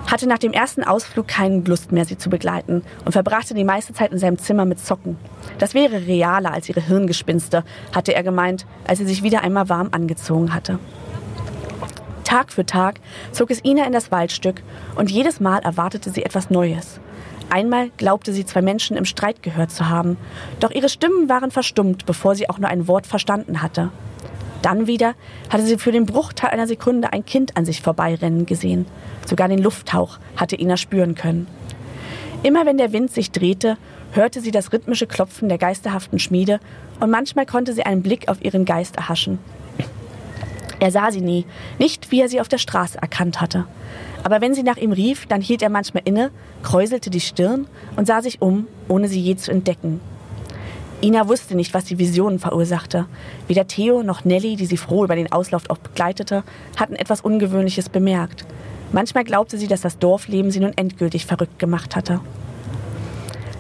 hatte 0.06 0.28
nach 0.28 0.38
dem 0.38 0.52
ersten 0.52 0.84
Ausflug 0.84 1.26
keinen 1.26 1.64
Lust 1.64 1.90
mehr, 1.90 2.04
sie 2.04 2.16
zu 2.16 2.30
begleiten 2.30 2.84
und 3.04 3.10
verbrachte 3.10 3.54
die 3.54 3.64
meiste 3.64 3.92
Zeit 3.92 4.12
in 4.12 4.18
seinem 4.18 4.38
Zimmer 4.38 4.66
mit 4.66 4.78
Zocken. 4.78 5.16
Das 5.58 5.74
wäre 5.74 6.06
realer 6.06 6.52
als 6.52 6.68
ihre 6.68 6.86
Hirngespinste, 6.86 7.64
hatte 7.92 8.14
er 8.14 8.22
gemeint, 8.22 8.66
als 8.86 9.00
sie 9.00 9.06
sich 9.06 9.24
wieder 9.24 9.42
einmal 9.42 9.68
warm 9.68 9.88
angezogen 9.90 10.54
hatte. 10.54 10.78
Tag 12.24 12.52
für 12.52 12.66
Tag 12.66 13.00
zog 13.32 13.50
es 13.50 13.64
Ina 13.64 13.86
in 13.86 13.92
das 13.92 14.10
Waldstück 14.10 14.62
und 14.96 15.10
jedes 15.10 15.40
Mal 15.40 15.58
erwartete 15.60 16.10
sie 16.10 16.24
etwas 16.24 16.50
Neues. 16.50 17.00
Einmal 17.50 17.90
glaubte 17.96 18.32
sie 18.32 18.46
zwei 18.46 18.62
Menschen 18.62 18.96
im 18.96 19.04
Streit 19.04 19.42
gehört 19.42 19.70
zu 19.70 19.88
haben, 19.88 20.16
doch 20.60 20.70
ihre 20.70 20.88
Stimmen 20.88 21.28
waren 21.28 21.50
verstummt, 21.50 22.06
bevor 22.06 22.34
sie 22.34 22.48
auch 22.48 22.58
nur 22.58 22.70
ein 22.70 22.88
Wort 22.88 23.06
verstanden 23.06 23.60
hatte. 23.60 23.90
Dann 24.62 24.86
wieder 24.86 25.14
hatte 25.50 25.66
sie 25.66 25.76
für 25.76 25.92
den 25.92 26.06
Bruchteil 26.06 26.50
einer 26.50 26.66
Sekunde 26.66 27.12
ein 27.12 27.26
Kind 27.26 27.56
an 27.56 27.64
sich 27.64 27.82
vorbeirennen 27.82 28.46
gesehen. 28.46 28.86
Sogar 29.26 29.48
den 29.48 29.58
Lufthauch 29.58 30.18
hatte 30.36 30.58
Ina 30.58 30.76
spüren 30.76 31.14
können. 31.14 31.46
Immer 32.42 32.64
wenn 32.64 32.78
der 32.78 32.92
Wind 32.92 33.12
sich 33.12 33.32
drehte, 33.32 33.76
hörte 34.12 34.40
sie 34.40 34.50
das 34.50 34.72
rhythmische 34.72 35.06
Klopfen 35.06 35.48
der 35.48 35.58
geisterhaften 35.58 36.18
Schmiede 36.18 36.60
und 37.00 37.10
manchmal 37.10 37.46
konnte 37.46 37.72
sie 37.72 37.84
einen 37.84 38.02
Blick 38.02 38.28
auf 38.28 38.42
ihren 38.42 38.64
Geist 38.64 38.96
erhaschen. 38.96 39.38
Er 40.82 40.90
sah 40.90 41.12
sie 41.12 41.20
nie, 41.20 41.46
nicht 41.78 42.10
wie 42.10 42.20
er 42.20 42.28
sie 42.28 42.40
auf 42.40 42.48
der 42.48 42.58
Straße 42.58 42.98
erkannt 43.00 43.40
hatte. 43.40 43.66
Aber 44.24 44.40
wenn 44.40 44.52
sie 44.52 44.64
nach 44.64 44.78
ihm 44.78 44.90
rief, 44.90 45.26
dann 45.26 45.40
hielt 45.40 45.62
er 45.62 45.68
manchmal 45.68 46.02
inne, 46.04 46.32
kräuselte 46.64 47.08
die 47.08 47.20
Stirn 47.20 47.68
und 47.94 48.08
sah 48.08 48.20
sich 48.20 48.42
um, 48.42 48.66
ohne 48.88 49.06
sie 49.06 49.20
je 49.20 49.36
zu 49.36 49.52
entdecken. 49.52 50.00
Ina 51.00 51.28
wusste 51.28 51.54
nicht, 51.54 51.72
was 51.72 51.84
die 51.84 52.00
Visionen 52.00 52.40
verursachte. 52.40 53.06
Weder 53.46 53.68
Theo 53.68 54.02
noch 54.02 54.24
Nelly, 54.24 54.56
die 54.56 54.66
sie 54.66 54.76
froh 54.76 55.04
über 55.04 55.14
den 55.14 55.30
Auslauf 55.30 55.70
auch 55.70 55.78
begleitete, 55.78 56.42
hatten 56.76 56.96
etwas 56.96 57.20
Ungewöhnliches 57.20 57.88
bemerkt. 57.88 58.44
Manchmal 58.90 59.22
glaubte 59.22 59.58
sie, 59.58 59.68
dass 59.68 59.82
das 59.82 60.00
Dorfleben 60.00 60.50
sie 60.50 60.58
nun 60.58 60.76
endgültig 60.76 61.26
verrückt 61.26 61.60
gemacht 61.60 61.94
hatte. 61.94 62.18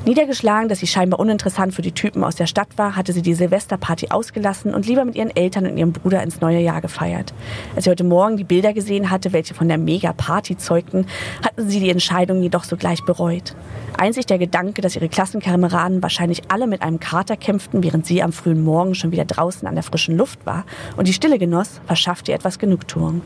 Niedergeschlagen, 0.04 0.68
dass 0.68 0.80
sie 0.80 0.88
scheinbar 0.88 1.20
uninteressant 1.20 1.74
für 1.74 1.82
die 1.82 1.92
Typen 1.92 2.24
aus 2.24 2.34
der 2.34 2.48
Stadt 2.48 2.76
war, 2.76 2.96
hatte 2.96 3.12
sie 3.12 3.22
die 3.22 3.34
Silvesterparty 3.34 4.08
ausgelassen 4.08 4.74
und 4.74 4.84
lieber 4.84 5.04
mit 5.04 5.14
ihren 5.14 5.34
Eltern 5.34 5.64
und 5.64 5.78
ihrem 5.78 5.92
Bruder 5.92 6.24
ins 6.24 6.40
neue 6.40 6.58
Jahr 6.58 6.80
gefeiert. 6.80 7.32
Als 7.76 7.84
sie 7.84 7.90
heute 7.90 8.02
Morgen 8.02 8.36
die 8.36 8.42
Bilder 8.42 8.72
gesehen 8.72 9.10
hatte, 9.10 9.32
welche 9.32 9.54
von 9.54 9.68
der 9.68 9.78
Mega-Party 9.78 10.56
zeugten, 10.56 11.06
hatten 11.44 11.70
sie 11.70 11.78
die 11.78 11.90
Entscheidung 11.90 12.42
jedoch 12.42 12.64
sogleich 12.64 13.04
bereut. 13.04 13.54
Einzig 13.96 14.26
der 14.26 14.38
Gedanke, 14.38 14.82
dass 14.82 14.96
ihre 14.96 15.08
Klassenkameraden 15.08 16.02
wahrscheinlich 16.02 16.50
alle 16.50 16.66
mit 16.66 16.82
einem 16.82 16.98
Kater 16.98 17.36
kämpften, 17.36 17.84
während 17.84 18.04
sie 18.04 18.24
am 18.24 18.32
frühen 18.32 18.64
Morgen 18.64 18.96
schon 18.96 19.12
wieder 19.12 19.24
draußen 19.24 19.68
an 19.68 19.76
der 19.76 19.84
frischen 19.84 20.16
Luft 20.16 20.44
war 20.44 20.64
und 20.96 21.06
die 21.06 21.12
Stille 21.12 21.38
genoss, 21.38 21.80
verschaffte 21.86 22.32
ihr 22.32 22.34
etwas 22.34 22.58
Genugtuung. 22.58 23.22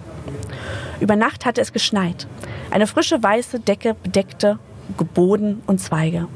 Über 1.00 1.16
Nacht 1.16 1.47
hatte 1.47 1.62
es 1.62 1.73
geschneit. 1.73 2.26
Eine 2.71 2.87
frische 2.87 3.23
weiße 3.23 3.61
Decke 3.61 3.97
bedeckte 4.02 4.59
Boden 5.14 5.62
und 5.66 5.81
Zweige. 5.81 6.28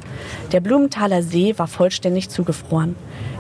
Der 0.53 0.61
Blumenthaler 0.61 1.23
See 1.23 1.55
war 1.57 1.67
vollständig 1.67 2.29
zugefroren. 2.29 2.97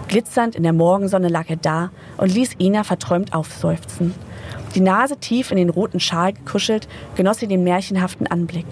Glitzernd 0.09 0.57
in 0.57 0.63
der 0.63 0.73
Morgensonne 0.73 1.29
lag 1.29 1.49
er 1.49 1.57
da 1.57 1.91
und 2.17 2.35
ließ 2.35 2.57
Ina 2.59 2.85
verträumt 2.85 3.33
aufseufzen. 3.33 4.15
Die 4.75 4.81
Nase 4.81 5.17
tief 5.17 5.51
in 5.51 5.57
den 5.57 5.71
roten 5.71 6.01
Schal 6.01 6.33
gekuschelt, 6.33 6.89
genoss 7.17 7.39
sie 7.39 7.47
den 7.47 7.65
märchenhaften 7.65 8.27
Anblick. 8.27 8.67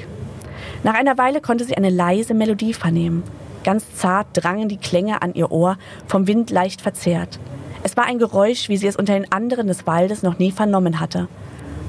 Nach 0.82 0.94
einer 0.94 1.18
Weile 1.18 1.40
konnte 1.40 1.64
sie 1.64 1.76
eine 1.76 1.90
leise 1.90 2.34
Melodie 2.34 2.72
vernehmen. 2.72 3.22
Ganz 3.64 3.84
zart 3.94 4.28
drangen 4.32 4.68
die 4.68 4.76
Klänge 4.76 5.22
an 5.22 5.34
ihr 5.34 5.50
Ohr, 5.50 5.76
vom 6.06 6.26
Wind 6.26 6.50
leicht 6.50 6.80
verzerrt. 6.80 7.38
Es 7.82 7.96
war 7.96 8.04
ein 8.04 8.18
Geräusch, 8.18 8.68
wie 8.68 8.76
sie 8.76 8.86
es 8.86 8.96
unter 8.96 9.14
den 9.14 9.30
anderen 9.30 9.66
des 9.66 9.86
Waldes 9.86 10.22
noch 10.22 10.38
nie 10.38 10.52
vernommen 10.52 11.00
hatte. 11.00 11.28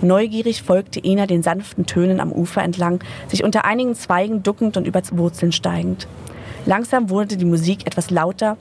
Neugierig 0.01 0.63
folgte 0.63 1.03
Ina 1.03 1.25
den 1.25 1.43
sanften 1.43 1.85
Tönen 1.85 2.19
am 2.19 2.31
Ufer 2.31 2.63
entlang, 2.63 3.03
sich 3.27 3.43
unter 3.43 3.65
einigen 3.65 3.95
Zweigen 3.95 4.43
duckend 4.43 4.77
und 4.77 4.87
über 4.87 5.01
Wurzeln 5.11 5.51
steigend. 5.51 6.07
Langsam 6.65 7.09
wurde 7.09 7.35
die 7.35 7.45
Musik 7.45 7.85
etwas 7.85 8.09
lauter 8.09 8.57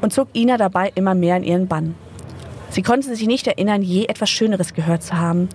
und 0.00 0.12
zog 0.12 0.28
Ina 0.34 0.56
dabei 0.56 0.92
immer 0.94 1.14
mehr 1.14 1.36
in 1.36 1.42
ihren 1.42 1.66
Bann. 1.66 1.94
Sie 2.70 2.82
konnte 2.82 3.14
sich 3.14 3.26
nicht 3.26 3.46
erinnern, 3.46 3.82
je 3.82 4.04
etwas 4.04 4.30
Schöneres 4.30 4.74
gehört 4.74 5.02
zu 5.02 5.18
haben. 5.18 5.48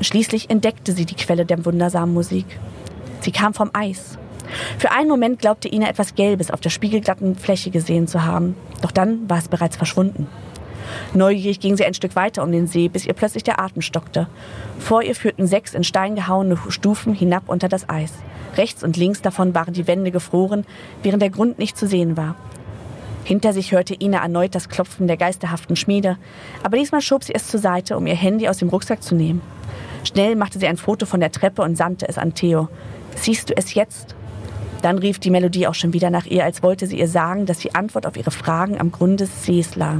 Schließlich 0.00 0.50
entdeckte 0.50 0.92
sie 0.92 1.04
die 1.04 1.14
Quelle 1.14 1.46
der 1.46 1.64
wundersamen 1.64 2.14
Musik. 2.14 2.46
Sie 3.20 3.32
kam 3.32 3.54
vom 3.54 3.70
Eis. 3.72 4.18
Für 4.78 4.90
einen 4.90 5.08
Moment 5.08 5.38
glaubte 5.38 5.72
Ina 5.72 5.88
etwas 5.88 6.14
Gelbes 6.14 6.50
auf 6.50 6.60
der 6.60 6.70
spiegelglatten 6.70 7.36
Fläche 7.36 7.70
gesehen 7.70 8.08
zu 8.08 8.24
haben. 8.24 8.56
Doch 8.82 8.90
dann 8.90 9.28
war 9.28 9.38
es 9.38 9.48
bereits 9.48 9.76
verschwunden. 9.76 10.26
Neugierig 11.14 11.60
ging 11.60 11.76
sie 11.76 11.84
ein 11.84 11.94
Stück 11.94 12.16
weiter 12.16 12.42
um 12.42 12.52
den 12.52 12.66
See, 12.66 12.88
bis 12.88 13.06
ihr 13.06 13.12
plötzlich 13.12 13.44
der 13.44 13.60
Atem 13.60 13.82
stockte. 13.82 14.26
Vor 14.78 15.02
ihr 15.02 15.14
führten 15.14 15.46
sechs 15.46 15.74
in 15.74 15.84
Stein 15.84 16.14
gehauene 16.14 16.58
Stufen 16.68 17.14
hinab 17.14 17.44
unter 17.48 17.68
das 17.68 17.88
Eis. 17.88 18.12
Rechts 18.56 18.82
und 18.82 18.96
links 18.96 19.22
davon 19.22 19.54
waren 19.54 19.74
die 19.74 19.86
Wände 19.86 20.10
gefroren, 20.10 20.64
während 21.02 21.22
der 21.22 21.30
Grund 21.30 21.58
nicht 21.58 21.76
zu 21.76 21.86
sehen 21.86 22.16
war. 22.16 22.36
Hinter 23.24 23.52
sich 23.52 23.72
hörte 23.72 23.94
Ina 23.94 24.18
erneut 24.22 24.54
das 24.54 24.68
Klopfen 24.68 25.06
der 25.06 25.16
geisterhaften 25.16 25.76
Schmiede, 25.76 26.16
aber 26.62 26.76
diesmal 26.76 27.00
schob 27.00 27.22
sie 27.22 27.34
es 27.34 27.48
zur 27.48 27.60
Seite, 27.60 27.96
um 27.96 28.06
ihr 28.06 28.16
Handy 28.16 28.48
aus 28.48 28.58
dem 28.58 28.70
Rucksack 28.70 29.02
zu 29.02 29.14
nehmen. 29.14 29.42
Schnell 30.04 30.34
machte 30.34 30.58
sie 30.58 30.66
ein 30.66 30.78
Foto 30.78 31.06
von 31.06 31.20
der 31.20 31.30
Treppe 31.30 31.62
und 31.62 31.76
sandte 31.76 32.08
es 32.08 32.18
an 32.18 32.34
Theo. 32.34 32.68
Siehst 33.16 33.50
du 33.50 33.56
es 33.56 33.74
jetzt? 33.74 34.16
Dann 34.82 34.98
rief 34.98 35.18
die 35.18 35.30
Melodie 35.30 35.66
auch 35.66 35.74
schon 35.74 35.92
wieder 35.92 36.10
nach 36.10 36.24
ihr, 36.24 36.44
als 36.44 36.62
wollte 36.62 36.86
sie 36.86 36.98
ihr 36.98 37.08
sagen, 37.08 37.44
dass 37.44 37.58
die 37.58 37.74
Antwort 37.74 38.06
auf 38.06 38.16
ihre 38.16 38.30
Fragen 38.30 38.80
am 38.80 38.90
Grund 38.90 39.20
des 39.20 39.44
Sees 39.44 39.76
lag. 39.76 39.98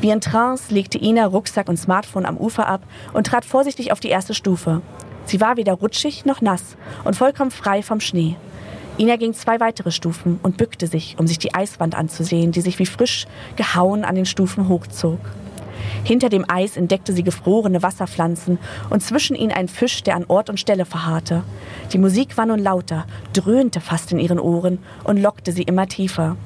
Wie 0.00 0.10
in 0.10 0.20
Trance 0.20 0.72
legte 0.72 0.98
Ina 0.98 1.26
Rucksack 1.26 1.68
und 1.68 1.78
Smartphone 1.78 2.26
am 2.26 2.36
Ufer 2.36 2.68
ab 2.68 2.82
und 3.14 3.26
trat 3.26 3.44
vorsichtig 3.44 3.92
auf 3.92 4.00
die 4.00 4.08
erste 4.08 4.34
Stufe. 4.34 4.82
Sie 5.24 5.40
war 5.40 5.56
weder 5.56 5.72
rutschig 5.72 6.24
noch 6.24 6.40
nass 6.40 6.76
und 7.04 7.16
vollkommen 7.16 7.50
frei 7.50 7.82
vom 7.82 8.00
Schnee. 8.00 8.36
Ina 8.98 9.16
ging 9.16 9.34
zwei 9.34 9.58
weitere 9.58 9.90
Stufen 9.90 10.38
und 10.42 10.58
bückte 10.58 10.86
sich, 10.86 11.16
um 11.18 11.26
sich 11.26 11.38
die 11.38 11.54
Eiswand 11.54 11.94
anzusehen, 11.94 12.52
die 12.52 12.60
sich 12.60 12.78
wie 12.78 12.86
frisch 12.86 13.26
gehauen 13.56 14.04
an 14.04 14.14
den 14.14 14.26
Stufen 14.26 14.68
hochzog. 14.68 15.18
Hinter 16.04 16.28
dem 16.28 16.44
Eis 16.48 16.76
entdeckte 16.76 17.12
sie 17.12 17.22
gefrorene 17.22 17.82
Wasserpflanzen 17.82 18.58
und 18.90 19.02
zwischen 19.02 19.34
ihnen 19.34 19.52
ein 19.52 19.68
Fisch, 19.68 20.02
der 20.02 20.16
an 20.16 20.24
Ort 20.28 20.50
und 20.50 20.60
Stelle 20.60 20.84
verharrte. 20.84 21.42
Die 21.92 21.98
Musik 21.98 22.36
war 22.36 22.46
nun 22.46 22.58
lauter, 22.58 23.06
dröhnte 23.32 23.80
fast 23.80 24.12
in 24.12 24.18
ihren 24.18 24.38
Ohren 24.38 24.78
und 25.04 25.20
lockte 25.20 25.52
sie 25.52 25.62
immer 25.62 25.88
tiefer. 25.88 26.36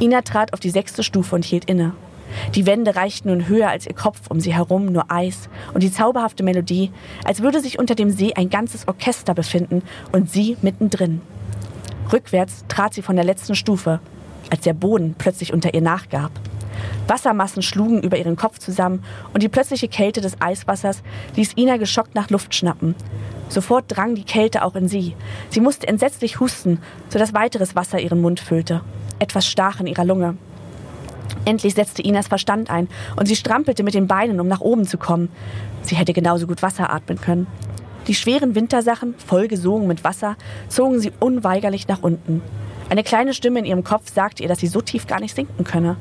Ina 0.00 0.22
trat 0.22 0.52
auf 0.52 0.60
die 0.60 0.70
sechste 0.70 1.02
Stufe 1.02 1.34
und 1.34 1.44
hielt 1.44 1.64
inne. 1.64 1.92
Die 2.54 2.66
Wände 2.66 2.96
reichten 2.96 3.28
nun 3.28 3.48
höher 3.48 3.68
als 3.68 3.86
ihr 3.86 3.94
Kopf, 3.94 4.22
um 4.28 4.40
sie 4.40 4.54
herum 4.54 4.86
nur 4.86 5.10
Eis 5.10 5.48
und 5.74 5.82
die 5.82 5.92
zauberhafte 5.92 6.42
Melodie, 6.42 6.90
als 7.24 7.42
würde 7.42 7.60
sich 7.60 7.78
unter 7.78 7.94
dem 7.94 8.10
See 8.10 8.34
ein 8.34 8.50
ganzes 8.50 8.88
Orchester 8.88 9.34
befinden 9.34 9.82
und 10.12 10.30
sie 10.30 10.56
mittendrin. 10.62 11.20
Rückwärts 12.12 12.64
trat 12.68 12.94
sie 12.94 13.02
von 13.02 13.16
der 13.16 13.24
letzten 13.24 13.54
Stufe, 13.54 14.00
als 14.50 14.62
der 14.62 14.74
Boden 14.74 15.14
plötzlich 15.18 15.52
unter 15.52 15.74
ihr 15.74 15.82
nachgab. 15.82 16.30
Wassermassen 17.08 17.62
schlugen 17.62 18.02
über 18.02 18.16
ihren 18.16 18.36
Kopf 18.36 18.58
zusammen 18.58 19.02
und 19.32 19.42
die 19.42 19.48
plötzliche 19.48 19.88
Kälte 19.88 20.20
des 20.20 20.40
Eiswassers 20.40 21.02
ließ 21.36 21.56
Ina 21.56 21.76
geschockt 21.76 22.14
nach 22.14 22.30
Luft 22.30 22.54
schnappen. 22.54 22.94
Sofort 23.48 23.84
drang 23.88 24.14
die 24.14 24.24
Kälte 24.24 24.64
auch 24.64 24.74
in 24.74 24.88
sie. 24.88 25.14
Sie 25.50 25.60
musste 25.60 25.86
entsetzlich 25.86 26.40
husten, 26.40 26.80
sodass 27.08 27.34
weiteres 27.34 27.76
Wasser 27.76 28.00
ihren 28.00 28.20
Mund 28.20 28.40
füllte. 28.40 28.82
Etwas 29.18 29.46
stach 29.46 29.80
in 29.80 29.86
ihrer 29.86 30.04
Lunge. 30.04 30.36
Endlich 31.46 31.74
setzte 31.74 32.02
Inas 32.02 32.26
Verstand 32.26 32.70
ein 32.70 32.88
und 33.14 33.26
sie 33.26 33.36
strampelte 33.36 33.84
mit 33.84 33.94
den 33.94 34.08
Beinen, 34.08 34.40
um 34.40 34.48
nach 34.48 34.60
oben 34.60 34.84
zu 34.84 34.98
kommen. 34.98 35.30
Sie 35.82 35.94
hätte 35.94 36.12
genauso 36.12 36.48
gut 36.48 36.60
Wasser 36.60 36.92
atmen 36.92 37.20
können. 37.20 37.46
Die 38.08 38.16
schweren 38.16 38.56
Wintersachen, 38.56 39.14
vollgesogen 39.16 39.86
mit 39.86 40.02
Wasser, 40.02 40.36
zogen 40.68 40.98
sie 40.98 41.12
unweigerlich 41.20 41.86
nach 41.86 42.02
unten. 42.02 42.42
Eine 42.90 43.04
kleine 43.04 43.32
Stimme 43.32 43.60
in 43.60 43.64
ihrem 43.64 43.84
Kopf 43.84 44.12
sagte 44.12 44.42
ihr, 44.42 44.48
dass 44.48 44.58
sie 44.58 44.66
so 44.66 44.80
tief 44.80 45.06
gar 45.06 45.20
nicht 45.20 45.36
sinken 45.36 45.64
könne. 45.64 45.96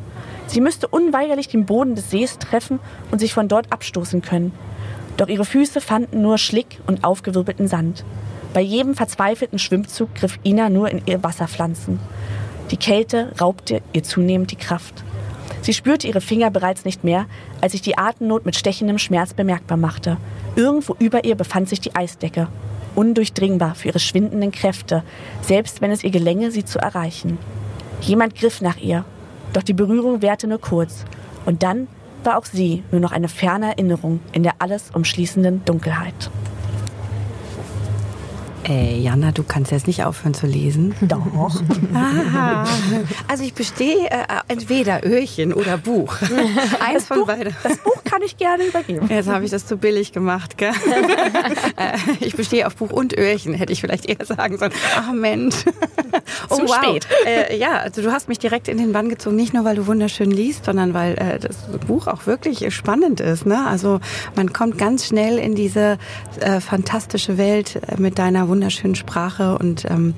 Sie 0.48 0.62
müsste 0.62 0.88
unweigerlich 0.88 1.48
den 1.48 1.66
Boden 1.66 1.96
des 1.96 2.10
Sees 2.10 2.40
treffen 2.40 2.80
und 3.12 3.20
sich 3.20 3.34
von 3.34 3.48
dort 3.48 3.72
abstoßen 3.72 4.24
können. 4.24 4.52
Doch 5.18 5.28
ihre 5.28 5.46
Füße 5.46 5.80
fanden 5.80 6.22
nur 6.22 6.40
Schlick 6.40 6.80
und 6.88 7.04
aufgewirbelten 7.04 7.68
Sand. 7.68 8.04
Bei 8.54 8.62
jedem 8.62 8.96
verzweifelten 8.96 9.60
Schwimmzug 9.60 10.16
griff 10.16 10.40
Ina 10.44 10.70
nur 10.70 10.90
in 10.90 11.02
ihr 11.06 11.24
Wasserpflanzen. 11.24 12.00
Die 12.72 12.78
Kälte 12.78 13.32
raubte 13.40 13.82
ihr 13.94 14.04
zunehmend 14.04 14.52
die 14.52 14.56
Kraft. 14.56 15.04
Sie 15.66 15.74
spürte 15.74 16.06
ihre 16.06 16.22
Finger 16.22 16.52
bereits 16.52 16.86
nicht 16.86 17.04
mehr, 17.04 17.26
als 17.60 17.72
sich 17.72 17.82
die 17.82 17.98
Atemnot 17.98 18.46
mit 18.46 18.56
stechendem 18.56 19.00
Schmerz 19.00 19.34
bemerkbar 19.34 19.80
machte. 19.80 20.18
Irgendwo 20.56 20.96
über 21.00 21.24
ihr 21.24 21.34
befand 21.34 21.70
sich 21.70 21.82
die 21.82 21.96
Eisdecke, 21.96 22.50
undurchdringbar 22.94 23.74
für 23.74 23.88
ihre 23.88 23.98
schwindenden 23.98 24.52
Kräfte, 24.52 25.02
selbst 25.42 25.82
wenn 25.82 25.90
es 25.90 26.04
ihr 26.04 26.12
gelänge, 26.12 26.52
sie 26.52 26.66
zu 26.66 26.78
erreichen. 26.78 27.40
Jemand 28.02 28.36
griff 28.36 28.62
nach 28.62 28.78
ihr, 28.78 29.06
doch 29.54 29.64
die 29.64 29.74
Berührung 29.74 30.22
währte 30.22 30.46
nur 30.46 30.62
kurz, 30.62 31.04
und 31.48 31.64
dann 31.64 31.88
war 32.24 32.38
auch 32.38 32.46
sie 32.46 32.84
nur 32.92 33.02
noch 33.02 33.12
eine 33.12 33.28
ferne 33.28 33.70
Erinnerung 33.70 34.20
in 34.34 34.44
der 34.44 34.54
alles 34.60 34.92
umschließenden 34.94 35.66
Dunkelheit. 35.66 36.30
Ey, 38.68 39.00
Jana, 39.00 39.32
du 39.32 39.44
kannst 39.44 39.72
jetzt 39.72 39.86
nicht 39.86 40.04
aufhören 40.04 40.34
zu 40.34 40.48
lesen. 40.48 40.96
Doch. 41.02 41.22
Aha. 41.94 42.66
Also 43.28 43.44
ich 43.44 43.54
bestehe 43.54 44.10
äh, 44.10 44.26
entweder 44.48 45.06
Öhrchen 45.06 45.54
oder 45.54 45.78
Buch. 45.78 46.18
Eins 46.80 47.06
von 47.06 47.28
beiden. 47.28 47.56
Das 47.62 47.78
Buch 47.78 48.04
kann 48.04 48.24
ich 48.24 48.38
gerne 48.38 48.66
übergeben. 48.66 49.08
Jetzt 49.08 49.30
habe 49.30 49.46
ich 49.46 49.52
das 49.52 49.68
zu 49.68 49.78
billig 49.78 50.14
gemacht, 50.14 50.58
gell? 50.58 50.72
Äh, 51.78 51.98
ich 52.22 52.36
bestehe 52.36 52.66
auf 52.68 52.76
Buch 52.76 52.92
und 52.92 53.18
Öhrchen, 53.18 53.54
hätte 53.54 53.74
ich 53.74 53.82
vielleicht 53.82 54.06
eher 54.06 54.24
sagen 54.26 54.58
sollen. 54.58 54.72
Ach 54.96 55.12
Mensch. 55.12 55.56
Oh, 56.50 56.56
Zu 56.56 56.68
wow. 56.68 56.76
spät. 56.76 57.08
Äh, 57.26 57.58
ja, 57.58 57.78
also 57.80 58.02
du 58.02 58.12
hast 58.12 58.30
mich 58.30 58.40
direkt 58.40 58.68
in 58.68 58.78
den 58.78 58.94
Bann 58.94 59.10
gezogen, 59.10 59.36
nicht 59.36 59.54
nur 59.54 59.66
weil 59.66 59.76
du 59.76 59.86
wunderschön 59.88 60.32
liest, 60.32 60.66
sondern 60.66 60.94
weil 60.94 61.16
äh, 61.16 61.40
das 61.40 61.58
Buch 61.88 62.08
auch 62.08 62.26
wirklich 62.26 62.74
spannend 62.74 63.20
ist. 63.20 63.46
Ne? 63.46 63.66
Also 63.68 64.00
man 64.36 64.54
kommt 64.54 64.78
ganz 64.78 65.06
schnell 65.06 65.38
in 65.38 65.56
diese 65.56 65.98
äh, 66.40 66.62
fantastische 66.62 67.38
Welt 67.38 67.76
äh, 67.76 68.00
mit 68.00 68.18
deiner 68.18 68.48
wunderschönen 68.56 68.96
Sprache 68.96 69.58
und 69.58 69.84
ähm, 69.86 70.14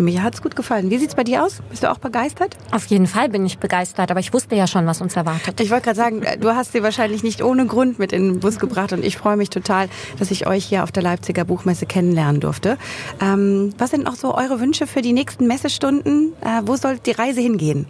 mir 0.00 0.22
hat's 0.22 0.42
gut 0.42 0.56
gefallen. 0.56 0.90
Wie 0.90 0.98
sieht's 0.98 1.14
bei 1.14 1.24
dir 1.24 1.44
aus? 1.44 1.60
Bist 1.70 1.82
du 1.82 1.90
auch 1.90 1.98
begeistert? 1.98 2.56
Auf 2.70 2.86
jeden 2.86 3.06
Fall 3.06 3.28
bin 3.28 3.44
ich 3.46 3.58
begeistert, 3.58 4.10
aber 4.10 4.20
ich 4.20 4.32
wusste 4.32 4.54
ja 4.56 4.66
schon, 4.66 4.86
was 4.86 5.00
uns 5.00 5.16
erwartet. 5.16 5.60
Ich 5.60 5.70
wollte 5.70 5.84
gerade 5.84 5.96
sagen, 5.96 6.22
du 6.40 6.54
hast 6.54 6.72
sie 6.72 6.82
wahrscheinlich 6.82 7.22
nicht 7.22 7.42
ohne 7.42 7.66
Grund 7.66 7.98
mit 7.98 8.12
in 8.12 8.24
den 8.24 8.40
Bus 8.40 8.58
gebracht 8.58 8.92
und 8.92 9.04
ich 9.04 9.16
freue 9.16 9.36
mich 9.36 9.50
total, 9.50 9.88
dass 10.18 10.30
ich 10.30 10.46
euch 10.46 10.64
hier 10.64 10.82
auf 10.82 10.92
der 10.92 11.02
Leipziger 11.02 11.44
Buchmesse 11.44 11.86
kennenlernen 11.86 12.40
durfte. 12.40 12.78
Ähm, 13.20 13.72
was 13.78 13.90
sind 13.90 14.04
noch 14.04 14.16
so 14.16 14.34
eure 14.34 14.60
Wünsche 14.60 14.86
für 14.86 15.02
die 15.02 15.12
nächsten 15.12 15.46
Messestunden? 15.46 16.32
Äh, 16.40 16.62
wo 16.64 16.76
soll 16.76 16.98
die 16.98 17.12
Reise 17.12 17.40
hingehen? 17.40 17.86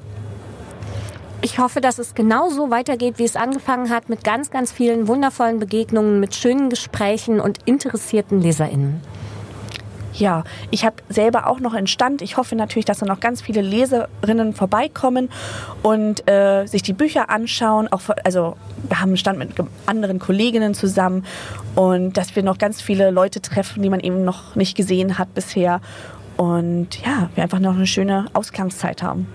Ich 1.40 1.61
hoffe, 1.61 1.80
dass 1.80 1.99
es 1.99 2.14
genauso 2.14 2.71
weitergeht, 2.71 3.14
wie 3.18 3.25
es 3.25 3.37
angefangen 3.37 3.90
hat, 3.90 4.09
mit 4.09 4.25
ganz, 4.25 4.50
ganz 4.50 4.73
vielen 4.73 5.07
wundervollen 5.07 5.61
Begegnungen, 5.61 6.18
mit 6.18 6.35
schönen 6.35 6.68
Gesprächen 6.68 7.40
und 7.40 7.59
interessierten 7.64 8.40
LeserInnen. 8.40 9.00
Ja, 10.19 10.43
ich 10.73 10.85
habe 10.85 10.97
selber 11.09 11.47
auch 11.47 11.61
noch 11.61 11.75
einen 11.75 11.87
Stand. 11.87 12.23
Ich 12.23 12.37
hoffe 12.37 12.57
natürlich, 12.57 12.85
dass 12.85 12.99
da 12.99 13.07
noch 13.07 13.21
ganz 13.21 13.41
viele 13.41 13.61
Leserinnen 13.61 14.53
vorbeikommen 14.53 15.31
und 15.83 16.29
äh, 16.29 16.67
sich 16.67 16.83
die 16.83 16.93
Bücher 16.93 17.31
anschauen. 17.31 17.87
Auch, 17.89 18.01
also 18.25 18.57
wir 18.89 19.01
haben 19.01 19.11
einen 19.11 19.17
Stand 19.17 19.39
mit 19.39 19.51
anderen 19.87 20.19
Kolleginnen 20.19 20.75
zusammen 20.75 21.25
und 21.77 22.17
dass 22.17 22.35
wir 22.35 22.43
noch 22.43 22.59
ganz 22.59 22.83
viele 22.83 23.11
Leute 23.11 23.41
treffen, 23.41 23.81
die 23.81 23.91
man 23.91 24.01
eben 24.01 24.25
noch 24.25 24.57
nicht 24.57 24.77
gesehen 24.77 25.19
hat 25.19 25.33
bisher. 25.35 25.81
Und 26.38 27.04
ja, 27.04 27.30
wir 27.35 27.42
einfach 27.42 27.59
noch 27.59 27.75
eine 27.75 27.87
schöne 27.88 28.26
Ausgangszeit 28.33 29.02
haben. 29.02 29.26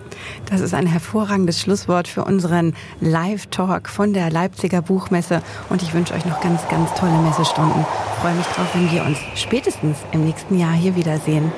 Das 0.49 0.61
ist 0.61 0.73
ein 0.73 0.87
hervorragendes 0.87 1.59
Schlusswort 1.59 2.07
für 2.07 2.23
unseren 2.23 2.73
Live-Talk 3.01 3.89
von 3.89 4.13
der 4.13 4.31
Leipziger 4.31 4.81
Buchmesse. 4.81 5.41
Und 5.69 5.81
ich 5.81 5.93
wünsche 5.93 6.13
euch 6.13 6.25
noch 6.25 6.39
ganz, 6.39 6.65
ganz 6.69 6.93
tolle 6.93 7.17
Messestunden. 7.17 7.85
Freue 8.21 8.35
mich 8.35 8.45
drauf, 8.47 8.67
wenn 8.73 8.89
wir 8.89 9.03
uns 9.03 9.17
spätestens 9.35 9.97
im 10.13 10.23
nächsten 10.23 10.57
Jahr 10.57 10.71
hier 10.71 10.95
wiedersehen. 10.95 11.51